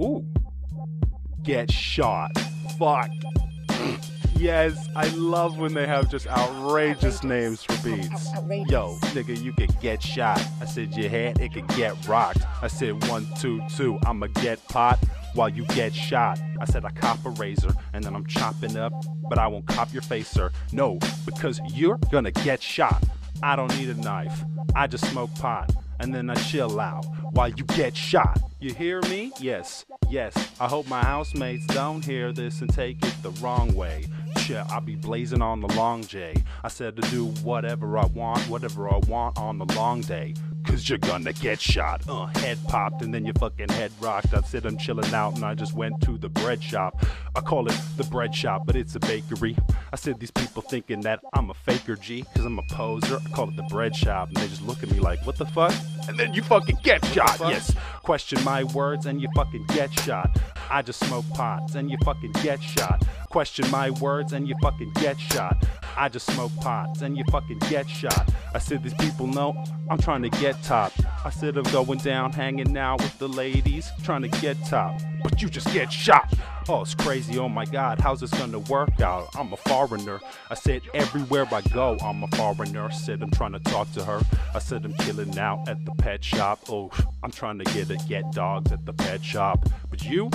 [0.00, 0.24] Ooh.
[1.42, 2.30] Get shot.
[2.78, 3.10] Fuck.
[4.36, 8.34] Yes, I love when they have just outrageous names for beats.
[8.34, 8.70] Outrageous.
[8.70, 10.42] Yo, nigga, you could get shot.
[10.62, 12.40] I said your head, it could get rocked.
[12.62, 14.98] I said one, two, two, I'ma get pot
[15.34, 16.40] while you get shot.
[16.58, 18.94] I said I cop a razor and then I'm chopping up,
[19.28, 20.50] but I won't cop your face, sir.
[20.72, 23.04] No, because you're gonna get shot.
[23.42, 24.42] I don't need a knife.
[24.74, 25.70] I just smoke pot
[26.00, 28.40] and then I chill out while you get shot.
[28.58, 29.32] You hear me?
[29.38, 30.34] Yes, yes.
[30.58, 34.06] I hope my housemates don't hear this and take it the wrong way.
[34.38, 36.34] Chill, I'll be blazing on the long J.
[36.64, 40.34] I said to do whatever I want, whatever I want on the long day.
[40.80, 42.00] Cause you're gonna get shot.
[42.08, 44.32] Uh, head popped and then your fucking head rocked.
[44.32, 47.04] I said I'm chilling out and I just went to the bread shop.
[47.36, 49.58] I call it the bread shop, but it's a bakery.
[49.92, 53.18] I said these people thinking that I'm a faker G, cause I'm a poser.
[53.22, 55.44] I call it the bread shop and they just look at me like, what the
[55.44, 55.74] fuck?
[56.08, 57.38] And then you fucking get shot.
[57.40, 57.76] Yes.
[58.02, 60.38] Question my words and you fucking get shot.
[60.70, 63.04] I just smoke pots and you fucking get shot.
[63.28, 65.64] Question my words and you fucking get shot.
[65.96, 68.28] I just smoke pots and you fucking get shot.
[68.54, 70.92] I said these people know I'm trying to get top.
[71.24, 75.00] I said I'm going down, hanging out with the ladies, trying to get top.
[75.22, 76.32] But you just get shot.
[76.78, 77.36] It's crazy.
[77.36, 79.28] Oh my god, how's this gonna work out?
[79.36, 80.20] I'm a foreigner.
[80.50, 82.90] I said everywhere I go, I'm a foreigner.
[82.92, 84.20] Said I'm trying to talk to her.
[84.54, 86.60] I said I'm chilling out at the pet shop.
[86.68, 86.90] Oh,
[87.24, 89.68] I'm trying to get a get dogs at the pet shop.
[89.90, 90.30] But you,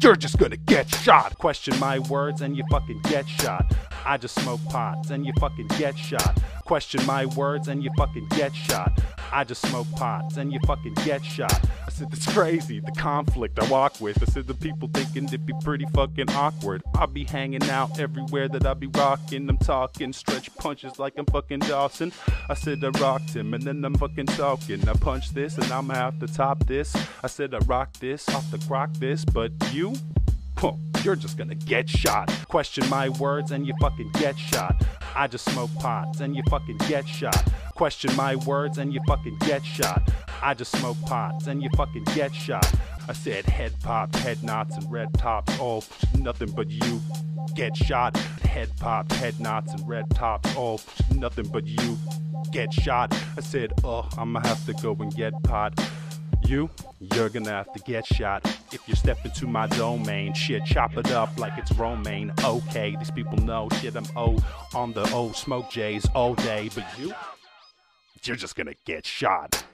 [0.00, 1.38] you're just gonna get shot.
[1.38, 3.74] Question my words and you fucking get shot.
[4.04, 6.38] I just smoke pots and you fucking get shot.
[6.66, 9.00] Question my words and you fucking get shot.
[9.32, 11.58] I just smoke pots and you fucking get shot.
[11.92, 14.22] I said it's crazy, the conflict I walk with.
[14.22, 16.82] I said the people thinking it'd be pretty fucking awkward.
[16.94, 19.46] I'll be hanging out everywhere that I be rocking.
[19.46, 22.10] I'm talking stretch punches like I'm fucking Dawson.
[22.48, 24.88] I said I rocked him and then I'm fucking talking.
[24.88, 26.96] I punch this and I'ma have to top this.
[27.22, 29.92] I said I rock this off the crock this, but you?
[30.56, 30.72] Huh,
[31.04, 32.34] you're just gonna get shot.
[32.48, 34.82] Question my words and you fucking get shot.
[35.14, 37.44] I just smoke pots and you fucking get shot.
[37.74, 40.08] Question my words and you fucking get shot.
[40.42, 42.68] I just smoke pots and you fucking get shot.
[43.08, 45.56] I said head pops, head knots, and red tops.
[45.60, 45.82] Oh,
[46.18, 47.00] nothing but you
[47.54, 48.16] get shot.
[48.16, 50.52] Head pops, head knots, and red tops.
[50.56, 50.80] Oh,
[51.14, 51.98] nothing but you
[52.52, 53.14] get shot.
[53.36, 55.78] I said, oh, I'ma have to go and get pot.
[56.44, 56.70] You,
[57.00, 60.34] you're gonna have to get shot if you step into my domain.
[60.34, 62.32] Shit, chop it up like it's romaine.
[62.44, 63.94] Okay, these people know shit.
[63.96, 64.38] I'm O
[64.74, 67.14] on the O smoke J's all day, but you,
[68.24, 69.64] you're just gonna get shot.